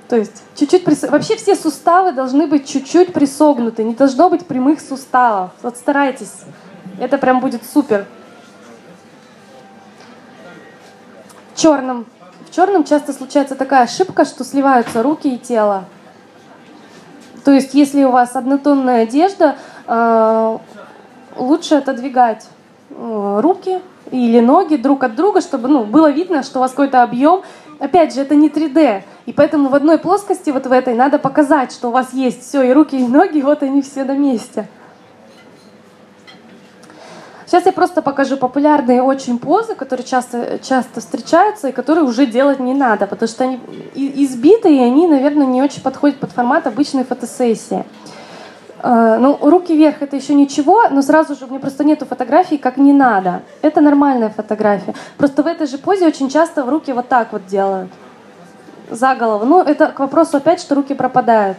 [0.08, 1.02] То есть чуть-чуть прис...
[1.02, 5.50] вообще все суставы должны быть чуть-чуть присогнуты, не должно быть прямых суставов.
[5.64, 6.34] Вот старайтесь,
[7.00, 8.06] это прям будет супер.
[11.56, 12.06] Черным.
[12.48, 15.86] В черном часто случается такая ошибка, что сливаются руки и тело.
[17.46, 19.56] То есть, если у вас однотонная одежда,
[21.38, 22.48] лучше отодвигать
[22.90, 27.04] э, руки или ноги друг от друга, чтобы ну, было видно, что у вас какой-то
[27.04, 27.42] объем.
[27.80, 29.04] Опять же, это не 3D.
[29.26, 32.64] И поэтому в одной плоскости, вот в этой, надо показать, что у вас есть все,
[32.64, 34.68] и руки, и ноги, вот они все на месте.
[37.46, 42.60] Сейчас я просто покажу популярные очень позы, которые часто, часто встречаются и которые уже делать
[42.60, 43.60] не надо, потому что они
[43.94, 47.86] избитые, и они, наверное, не очень подходят под формат обычной фотосессии.
[48.88, 52.60] Э, ну, руки вверх это еще ничего, но сразу же у меня просто нету фотографий,
[52.60, 53.42] как не надо.
[53.64, 54.94] Это нормальная фотография.
[55.18, 57.90] Просто в этой же позе очень часто в руки вот так вот делают
[58.92, 59.44] за голову.
[59.44, 61.58] Ну, это к вопросу опять, что руки пропадают.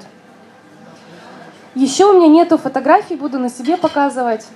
[1.74, 4.46] Еще у меня нету фотографий, буду на себе показывать.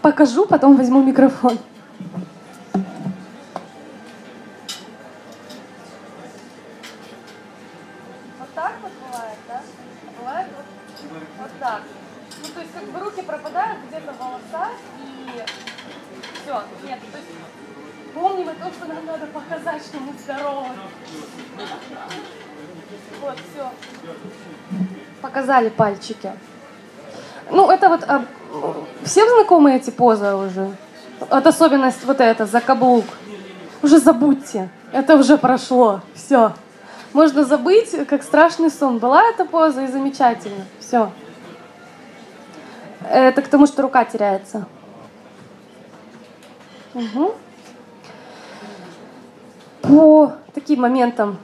[0.00, 1.58] Покажу, потом возьму микрофон.
[19.28, 20.66] Показать, что мы здоровы.
[23.20, 23.70] Вот, все.
[25.20, 26.32] Показали пальчики.
[27.50, 28.04] Ну, это вот...
[28.04, 28.24] А,
[29.04, 30.76] всем знакомы эти позы уже?
[31.18, 33.04] Вот особенность вот эта, закаблук.
[33.82, 34.68] Уже забудьте.
[34.92, 36.00] Это уже прошло.
[36.14, 36.52] Все.
[37.12, 38.98] Можно забыть, как страшный сон.
[38.98, 40.64] Была эта поза и замечательно.
[40.78, 41.10] Все.
[43.10, 44.66] Это к тому, что рука теряется.
[46.94, 47.34] Угу
[49.88, 51.38] по таким моментам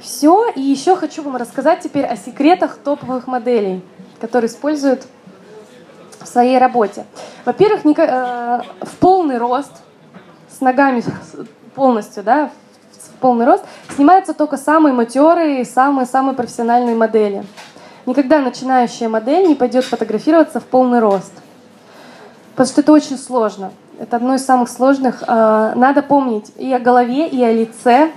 [0.00, 0.50] все.
[0.54, 3.82] И еще хочу вам рассказать теперь о секретах топовых моделей,
[4.20, 5.06] которые используют
[6.20, 7.06] в своей работе.
[7.44, 9.72] Во-первых, э, в полный рост,
[10.48, 11.02] с ногами
[11.74, 12.50] полностью, да,
[12.92, 17.44] в полный рост, снимаются только самые матерые, самые-самые профессиональные модели.
[18.06, 21.32] Никогда начинающая модель не пойдет фотографироваться в полный рост.
[22.52, 23.72] Потому что это очень сложно.
[23.98, 25.22] Это одно из самых сложных.
[25.26, 28.10] А, надо помнить и о голове, и о лице,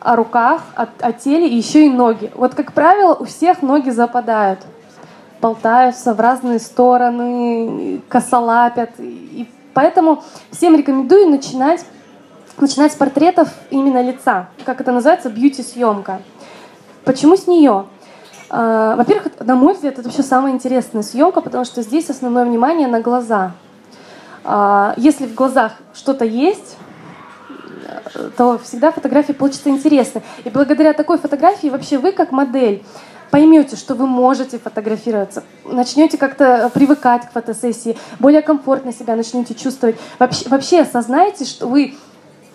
[0.00, 2.30] о руках, о, о теле, и еще и ноги.
[2.34, 4.60] Вот, как правило, у всех ноги западают,
[5.40, 8.90] болтаются в разные стороны, косолапят.
[8.98, 11.84] И поэтому всем рекомендую начинать,
[12.58, 14.48] начинать с портретов именно лица.
[14.64, 15.30] Как это называется?
[15.30, 16.20] Бьюти-съемка.
[17.04, 17.86] Почему с нее?
[18.50, 22.86] А, во-первых, на мой взгляд, это вообще самая интересная съемка, потому что здесь основное внимание
[22.86, 23.52] на глаза.
[24.44, 26.76] А, если в глазах что-то есть,
[28.36, 30.22] то всегда фотография получится интересной.
[30.44, 32.82] И благодаря такой фотографии вообще вы как модель
[33.30, 39.96] поймете, что вы можете фотографироваться, начнете как-то привыкать к фотосессии, более комфортно себя начнете чувствовать.
[40.18, 41.94] Вообще, вообще осознаете, что вы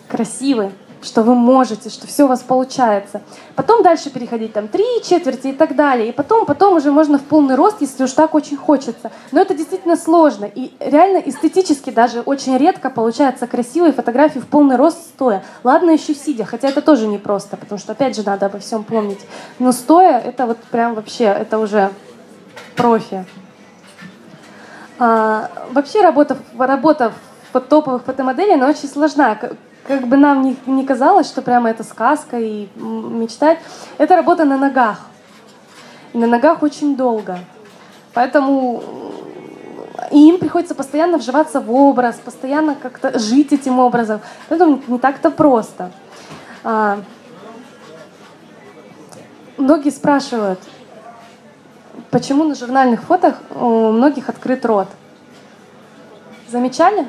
[0.08, 0.70] красивы,
[1.02, 3.22] что вы можете, что все у вас получается.
[3.54, 6.08] Потом дальше переходить там три четверти и так далее.
[6.08, 9.10] И потом, потом уже можно в полный рост, если уж так очень хочется.
[9.32, 10.44] Но это действительно сложно.
[10.44, 15.42] И реально эстетически даже очень редко получаются красивые фотографии в полный рост стоя.
[15.64, 19.20] Ладно, еще сидя, хотя это тоже непросто, потому что опять же надо обо всем помнить.
[19.58, 21.90] Но стоя это вот прям вообще, это уже
[22.76, 23.24] профи.
[24.98, 27.12] А, вообще работа, работа
[27.52, 29.38] топовых фотомоделей, она очень сложна.
[29.88, 33.58] Как, бы нам не, не казалось, что прямо это сказка и мечтать.
[33.96, 35.00] Это работа на ногах.
[36.12, 37.38] И на ногах очень долго.
[38.12, 38.82] Поэтому
[40.10, 44.20] и им приходится постоянно вживаться в образ, постоянно как-то жить этим образом.
[44.50, 45.90] Поэтому не так-то просто.
[46.64, 46.98] А,
[49.56, 50.60] многие спрашивают,
[52.10, 54.88] почему на журнальных фотох у многих открыт рот.
[56.46, 57.06] Замечали?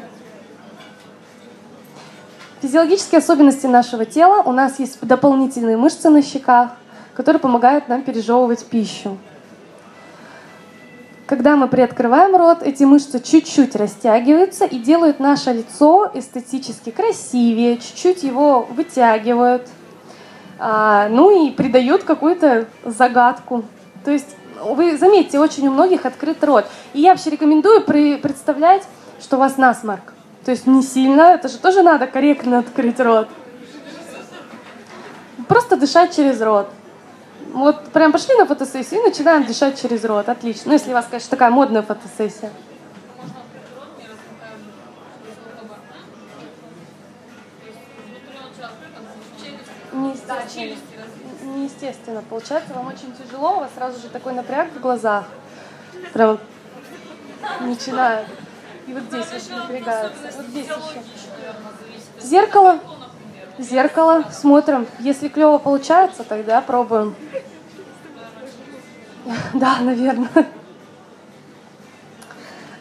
[2.62, 4.44] Физиологические особенности нашего тела.
[4.44, 6.72] У нас есть дополнительные мышцы на щеках,
[7.14, 9.18] которые помогают нам пережевывать пищу.
[11.26, 18.24] Когда мы приоткрываем рот, эти мышцы чуть-чуть растягиваются и делают наше лицо эстетически красивее, чуть-чуть
[18.24, 19.70] его вытягивают,
[20.58, 23.64] а, ну и придают какую-то загадку.
[24.04, 24.36] То есть
[24.66, 26.66] вы заметьте, очень у многих открыт рот.
[26.94, 28.84] И я вообще рекомендую представлять,
[29.22, 30.14] что у вас насморк.
[30.50, 33.28] То есть не сильно, это же тоже надо корректно открыть рот.
[35.48, 36.72] Просто дышать через рот.
[37.54, 40.28] Вот прям пошли на фотосессию и начинаем дышать через рот.
[40.28, 40.64] Отлично.
[40.66, 42.50] Ну, если у вас, конечно, такая модная фотосессия.
[49.94, 50.76] Неестественно.
[51.44, 52.24] Неестественно.
[52.28, 55.26] Получается, вам очень тяжело, у вас сразу же такой напряг в глазах.
[56.12, 56.40] Прям
[57.60, 58.26] начинает.
[58.90, 60.32] И вот здесь очень напрягается.
[60.36, 61.02] Вот здесь еще.
[62.20, 62.80] Зеркало
[63.60, 64.88] зеркало, смотрим.
[65.00, 67.16] Если клево получается, тогда пробуем.
[69.54, 70.48] Да, наверное.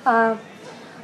[0.05, 0.39] А,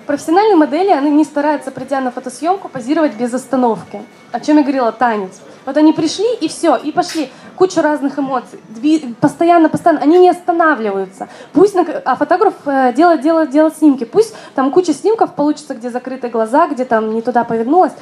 [0.06, 4.02] профессиональные модели, они не стараются, придя на фотосъемку, позировать без остановки.
[4.32, 5.40] О чем я говорила, танец.
[5.66, 7.30] Вот они пришли и все, и пошли.
[7.56, 8.60] Куча разных эмоций.
[8.68, 9.14] Дви...
[9.20, 10.02] Постоянно, постоянно.
[10.02, 11.28] Они не останавливаются.
[11.52, 14.04] Пусть, а фотограф э, делает, делает, делает снимки.
[14.04, 17.92] Пусть там куча снимков получится, где закрыты глаза, где там не туда повернулась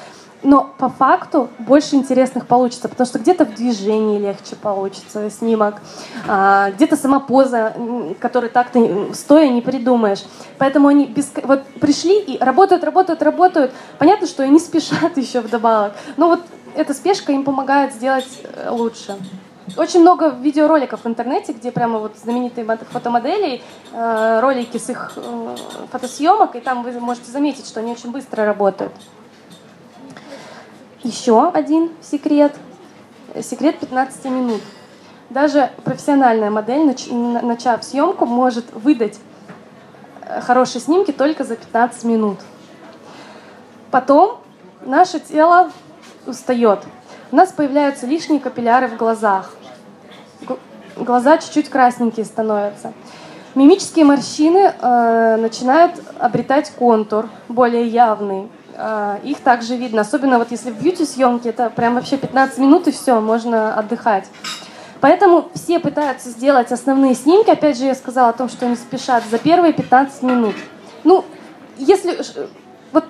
[0.42, 5.76] но по факту больше интересных получится, потому что где-то в движении легче получится снимок,
[6.26, 7.74] а, где-то сама поза,
[8.20, 10.24] которую так-то стоя не придумаешь.
[10.58, 13.72] Поэтому они без, вот пришли и работают, работают, работают.
[13.98, 16.40] Понятно, что и не спешат еще вдобавок, но вот
[16.74, 19.16] эта спешка им помогает сделать э, лучше.
[19.76, 25.56] Очень много видеороликов в интернете, где прямо вот знаменитые фотомодели, э, ролики с их э,
[25.90, 28.92] фотосъемок, и там вы можете заметить, что они очень быстро работают.
[31.04, 32.54] Еще один секрет.
[33.40, 34.60] Секрет 15 минут.
[35.30, 36.94] Даже профессиональная модель,
[37.42, 39.18] начав съемку, может выдать
[40.22, 42.38] э, хорошие снимки только за 15 минут.
[43.92, 44.38] Потом
[44.84, 45.70] наше тело
[46.26, 46.80] устает.
[47.32, 49.54] У нас появляются лишние капилляры в глазах.
[50.96, 52.92] Глаза чуть-чуть красненькие становятся.
[53.54, 58.50] Мимические морщины э, начинают обретать контур более явный.
[58.76, 60.02] А, их также видно.
[60.02, 64.28] Особенно вот если в бьюти-съемке, это прям вообще 15 минут и все, можно отдыхать.
[65.00, 67.48] Поэтому все пытаются сделать основные снимки.
[67.48, 70.54] Опять же, я сказала о том, что они спешат за первые 15 минут.
[71.02, 71.24] Ну,
[71.78, 72.14] если...
[72.92, 73.06] Вот,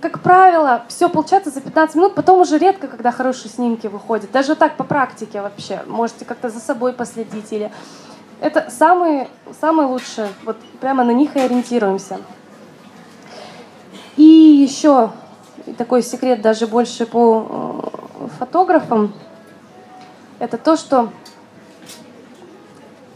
[0.00, 4.30] как правило, все получается за 15 минут, потом уже редко, когда хорошие снимки выходят.
[4.32, 5.82] Даже так по практике вообще.
[5.86, 7.52] Можете как-то за собой последить.
[7.52, 7.70] Или...
[8.40, 9.28] Это самые,
[9.60, 10.28] самые лучшие.
[10.44, 12.18] Вот прямо на них и ориентируемся.
[14.16, 15.10] И еще
[15.76, 17.90] такой секрет даже больше по
[18.20, 19.12] э, фотографам,
[20.38, 21.10] это то, что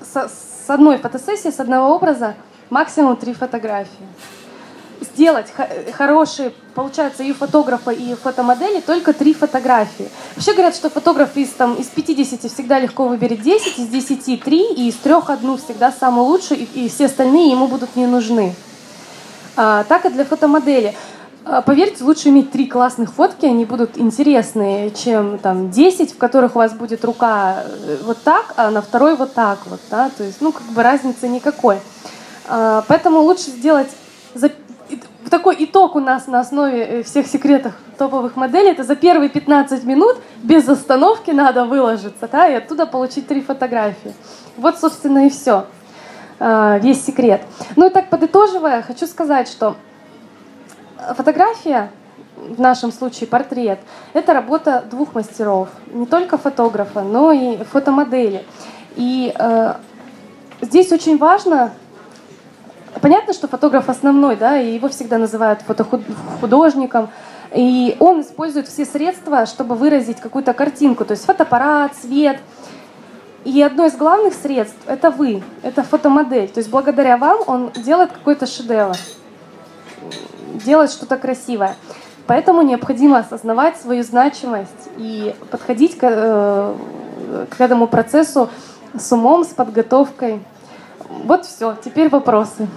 [0.03, 2.35] с одной фотосессии, с одного образа
[2.71, 4.07] максимум три фотографии.
[5.15, 5.47] Сделать
[5.93, 10.11] хорошие, получается, и фотографа, и фотомодели только три фотографии.
[10.35, 14.73] Вообще говорят, что фотограф из, там, из 50 всегда легко выберет 10, из 10 3,
[14.75, 18.55] и из трех одну всегда самую лучшую, и, и все остальные ему будут не нужны.
[19.57, 20.95] А, так и для фотомодели.
[21.45, 26.57] А, поверьте, лучше иметь три классных фотки, они будут интересные, чем там 10, в которых
[26.57, 30.25] у вас будет рука э, вот так, а на второй вот так вот, да, то
[30.25, 31.79] есть, ну, как бы разницы никакой.
[32.47, 33.91] А, поэтому лучше сделать
[34.35, 34.51] за...
[35.35, 39.83] такой итог у нас на основе э, всех секретов топовых моделей, это за первые 15
[39.83, 44.15] минут без остановки надо выложиться, да, и оттуда получить три фотографии.
[44.57, 45.67] Вот, собственно, и все.
[46.39, 47.43] А, весь секрет.
[47.75, 49.75] Ну и так подытоживая, хочу сказать, что
[51.17, 51.91] фотография,
[52.37, 53.81] в нашем случае портрет,
[54.13, 58.45] это работа двух мастеров, не только фотографа, но и фотомодели.
[58.95, 59.75] И э,
[60.61, 61.73] здесь очень важно,
[63.01, 67.11] понятно, что фотограф основной, да, и его всегда называют фотохудожником,
[67.55, 72.39] и он использует все средства, чтобы выразить какую-то картинку, то есть фотоаппарат, свет–
[73.45, 76.49] и одно из главных средств— это вы, это фотомодель.
[76.49, 78.97] То есть благодаря вам он делает какой-то шедевр.
[80.65, 81.77] делать что-то красивое.
[82.27, 86.75] Поэтому необходимо осознавать свою значимость и подходить к, э,
[87.51, 88.49] к этому процессу
[88.97, 90.41] с умом, с подготовкой.
[91.23, 91.77] Вот все.
[91.83, 92.69] Теперь вопросы.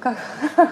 [0.00, 0.16] Как?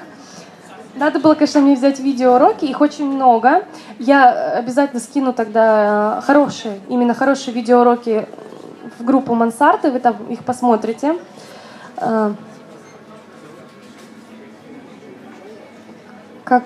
[0.94, 3.64] Надо было, конечно, мне взять видеоуроки, их очень много.
[3.98, 8.28] Я обязательно скину тогда хорошие, именно хорошие видеоуроки
[8.98, 11.16] в группу Мансарты, вы там их посмотрите.
[16.44, 16.62] Как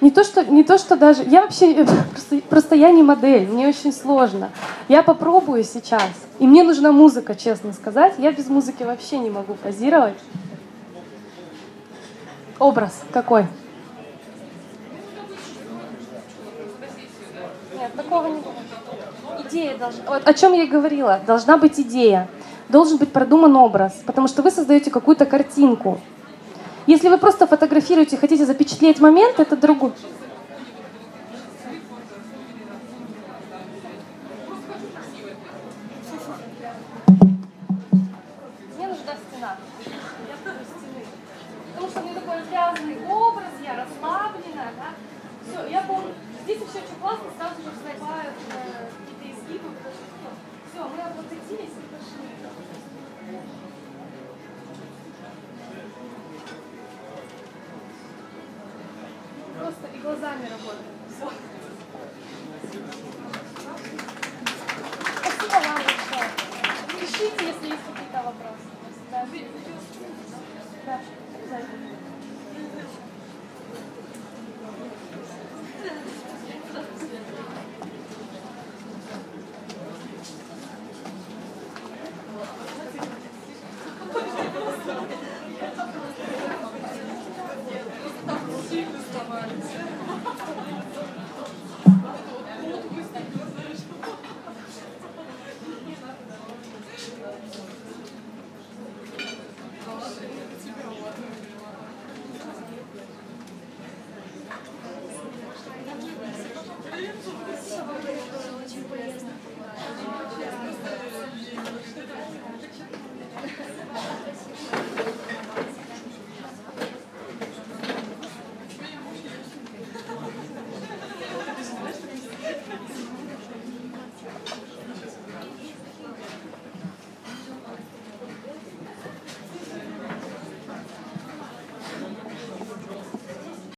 [0.00, 1.24] не то, что, не то, что даже...
[1.24, 1.84] Я вообще...
[1.84, 4.50] Просто, просто я не модель, мне очень сложно.
[4.88, 6.10] Я попробую сейчас.
[6.38, 8.14] И мне нужна музыка, честно сказать.
[8.16, 10.16] Я без музыки вообще не могу позировать.
[12.58, 13.46] Образ какой?
[17.78, 18.40] Нет, такого не
[19.48, 20.02] Идея должна...
[20.06, 21.20] Вот о чем я говорила.
[21.26, 22.28] Должна быть идея.
[22.70, 24.00] Должен быть продуман образ.
[24.06, 26.00] Потому что вы создаете какую-то картинку.
[26.86, 29.92] Если вы просто фотографируете, хотите запечатлеть момент, это другой.
[60.10, 60.82] глазами работаем.
[61.08, 61.30] Все.
[65.20, 66.28] Спасибо вам большое.
[67.00, 68.66] Пишите, если есть какие-то вопросы.
[70.86, 71.00] Да.